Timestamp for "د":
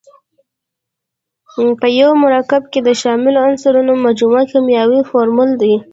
2.83-2.89